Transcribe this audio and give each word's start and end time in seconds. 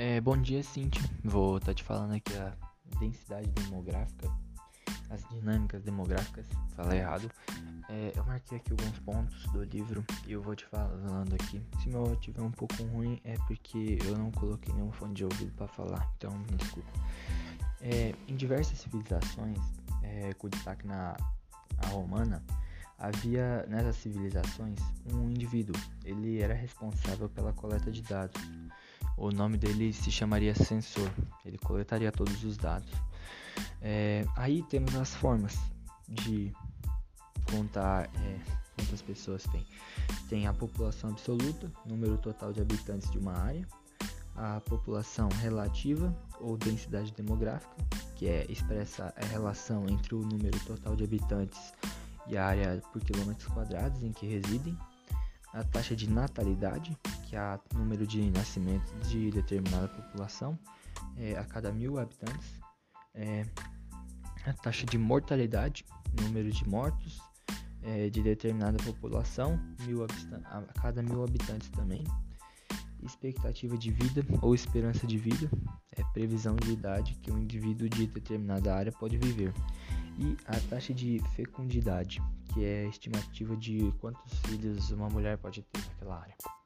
É, 0.00 0.20
bom 0.20 0.36
dia, 0.36 0.62
Cintia. 0.62 1.02
Vou 1.24 1.56
estar 1.56 1.72
tá 1.72 1.74
te 1.74 1.82
falando 1.82 2.14
aqui 2.14 2.32
a 2.36 2.52
densidade 3.00 3.48
demográfica, 3.48 4.30
as 5.10 5.28
dinâmicas 5.28 5.82
demográficas. 5.82 6.46
Falei 6.76 7.00
errado. 7.00 7.28
É, 7.88 8.12
eu 8.14 8.24
marquei 8.24 8.58
aqui 8.58 8.70
alguns 8.70 8.96
pontos 9.00 9.42
do 9.50 9.64
livro 9.64 10.04
e 10.24 10.34
eu 10.34 10.40
vou 10.40 10.54
te 10.54 10.64
falando 10.66 11.34
aqui. 11.34 11.60
Se 11.82 11.88
meu 11.88 12.02
áudio 12.02 12.14
estiver 12.14 12.42
um 12.42 12.50
pouco 12.52 12.80
ruim, 12.84 13.20
é 13.24 13.34
porque 13.48 13.98
eu 14.06 14.16
não 14.16 14.30
coloquei 14.30 14.72
nenhum 14.72 14.92
fone 14.92 15.14
de 15.14 15.24
ouvido 15.24 15.50
para 15.56 15.66
falar, 15.66 16.08
então 16.16 16.30
me 16.30 16.56
desculpa. 16.56 16.92
É, 17.80 18.14
em 18.28 18.36
diversas 18.36 18.78
civilizações, 18.78 19.58
é, 20.04 20.32
com 20.34 20.48
destaque 20.48 20.86
na 20.86 21.16
romana, 21.86 22.40
havia 22.96 23.66
nessas 23.66 23.96
civilizações 23.96 24.78
um 25.12 25.28
indivíduo. 25.28 25.74
Ele 26.04 26.40
era 26.40 26.54
responsável 26.54 27.28
pela 27.28 27.52
coleta 27.52 27.90
de 27.90 28.02
dados 28.02 28.40
o 29.18 29.30
nome 29.30 29.56
dele 29.56 29.92
se 29.92 30.10
chamaria 30.10 30.54
sensor. 30.54 31.10
Ele 31.44 31.58
coletaria 31.58 32.12
todos 32.12 32.44
os 32.44 32.56
dados. 32.56 32.90
É, 33.82 34.24
aí 34.36 34.62
temos 34.62 34.94
as 34.94 35.14
formas 35.14 35.58
de 36.08 36.52
contar 37.50 38.04
é, 38.04 38.38
quantas 38.76 39.02
pessoas 39.02 39.42
tem. 39.44 39.66
Tem 40.28 40.46
a 40.46 40.52
população 40.52 41.10
absoluta, 41.10 41.70
número 41.84 42.16
total 42.18 42.52
de 42.52 42.60
habitantes 42.60 43.10
de 43.10 43.18
uma 43.18 43.36
área, 43.36 43.66
a 44.36 44.60
população 44.60 45.28
relativa 45.40 46.14
ou 46.40 46.56
densidade 46.56 47.12
demográfica, 47.12 47.74
que 48.14 48.28
é 48.28 48.46
expressa 48.48 49.12
a 49.16 49.24
relação 49.26 49.88
entre 49.88 50.14
o 50.14 50.20
número 50.20 50.58
total 50.60 50.94
de 50.94 51.04
habitantes 51.04 51.72
e 52.28 52.36
a 52.36 52.46
área 52.46 52.82
por 52.92 53.02
quilômetros 53.02 53.48
quadrados 53.48 54.02
em 54.02 54.12
que 54.12 54.26
residem, 54.26 54.78
a 55.52 55.64
taxa 55.64 55.96
de 55.96 56.08
natalidade, 56.08 56.96
que 57.28 57.36
o 57.36 57.78
número 57.78 58.06
de 58.06 58.30
nascimentos 58.30 58.90
de 59.08 59.30
determinada 59.30 59.86
população 59.88 60.58
é, 61.16 61.36
a 61.36 61.44
cada 61.44 61.70
mil 61.70 61.98
habitantes, 61.98 62.48
é, 63.14 63.44
a 64.46 64.52
taxa 64.54 64.86
de 64.86 64.96
mortalidade, 64.96 65.84
número 66.22 66.50
de 66.50 66.66
mortos 66.66 67.20
é, 67.82 68.08
de 68.08 68.22
determinada 68.22 68.82
população 68.82 69.60
mil 69.86 70.04
a 70.04 70.80
cada 70.80 71.02
mil 71.02 71.22
habitantes 71.22 71.68
também, 71.68 72.02
expectativa 73.02 73.76
de 73.76 73.90
vida 73.90 74.24
ou 74.40 74.54
esperança 74.54 75.06
de 75.06 75.18
vida, 75.18 75.50
é 75.92 76.02
previsão 76.14 76.56
de 76.56 76.72
idade 76.72 77.14
que 77.22 77.30
um 77.30 77.38
indivíduo 77.38 77.90
de 77.90 78.06
determinada 78.06 78.74
área 78.74 78.90
pode 78.90 79.18
viver, 79.18 79.52
e 80.18 80.36
a 80.46 80.58
taxa 80.68 80.94
de 80.94 81.20
fecundidade, 81.36 82.22
que 82.52 82.64
é 82.64 82.86
a 82.86 82.88
estimativa 82.88 83.54
de 83.54 83.92
quantos 84.00 84.38
filhos 84.46 84.90
uma 84.90 85.08
mulher 85.08 85.36
pode 85.36 85.62
ter 85.62 85.80
naquela 85.80 86.20
área. 86.20 86.57